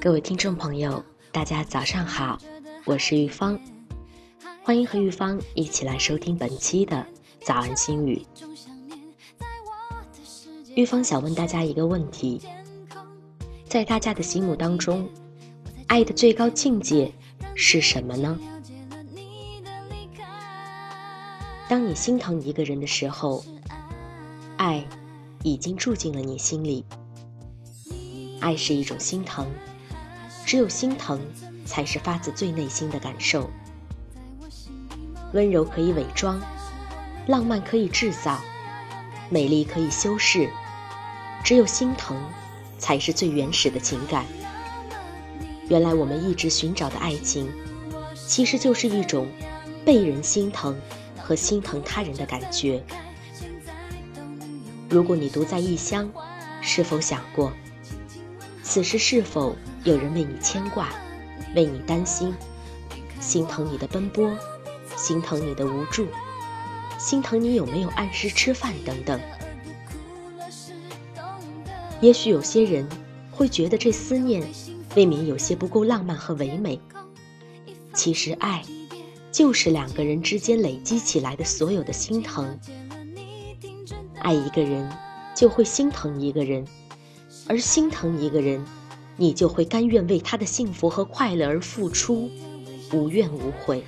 [0.00, 2.38] 各位听众朋友，大家早上好，
[2.86, 3.60] 我是玉芳，
[4.62, 7.06] 欢迎和玉芳一起来收听本期的
[7.42, 8.24] 早安心语。
[10.74, 12.40] 玉芳想问大家一个问题：
[13.68, 15.06] 在大家的心目当中，
[15.88, 17.12] 爱的最高境界
[17.54, 18.38] 是什么呢？
[21.68, 23.44] 当你心疼一个人的时候，
[24.56, 24.82] 爱
[25.42, 26.86] 已经住进了你心里。
[28.40, 29.46] 爱是一种心疼，
[30.50, 31.20] 只有心疼
[31.64, 33.48] 才是发自最内心的感受。
[35.32, 36.42] 温柔可以伪装，
[37.28, 38.40] 浪漫可以制造，
[39.28, 40.50] 美丽可以修饰。
[41.44, 42.20] 只有心疼，
[42.80, 44.26] 才是最原始的情感。
[45.68, 47.48] 原来我们一直寻找的爱情，
[48.26, 49.28] 其实就是一种
[49.84, 50.76] 被人心疼
[51.16, 52.82] 和心疼他人的感觉。
[54.88, 56.10] 如果你独在异乡，
[56.60, 57.52] 是否想过，
[58.64, 60.90] 此时是否有人为你牵挂，
[61.54, 62.34] 为你担心，
[63.18, 64.30] 心疼你的奔波，
[64.96, 66.06] 心疼你的无助，
[66.98, 69.18] 心疼你有没有按时吃饭等等。
[72.00, 72.86] 也许有些人
[73.30, 74.42] 会觉得这思念
[74.96, 76.80] 未免有些不够浪漫和唯美。
[77.92, 78.62] 其实爱，
[79.32, 82.58] 就是两个人之间累积起来的所有的心疼。
[84.20, 84.90] 爱一个人，
[85.34, 86.66] 就会心疼一个人，
[87.48, 88.64] 而心疼一个人，
[89.20, 92.30] 你就会甘愿为他的幸福和快乐而付出，
[92.90, 93.84] 无怨无悔。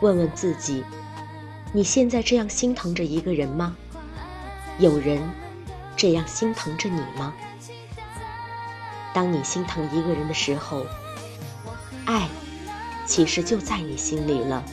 [0.00, 0.82] 问问自己，
[1.72, 3.76] 你现在这样心疼着一个人吗？
[4.80, 5.22] 有人。
[5.96, 7.32] 这样心疼着你吗？
[9.14, 10.84] 当你心疼一个人的时候，
[12.04, 12.28] 爱
[13.06, 14.64] 其实就在你心里了。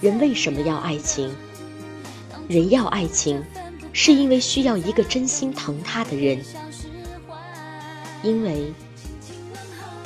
[0.00, 1.32] 人为什么要爱情？
[2.48, 3.42] 人要爱情，
[3.94, 6.38] 是因为需要一个真心疼他的人。
[8.22, 8.70] 因为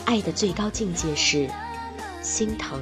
[0.04, 1.48] 爱的最高境界是
[2.22, 2.80] 心疼。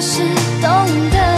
[0.00, 0.22] 是
[0.60, 0.70] 懂
[1.10, 1.35] 得，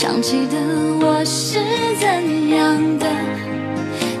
[0.00, 0.56] 想起的
[1.06, 1.58] 我是
[2.00, 3.06] 怎样的，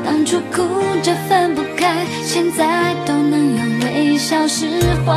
[0.04, 0.62] 当初哭
[1.02, 4.66] 着分不开，现在都能用微笑释
[5.06, 5.16] 怀。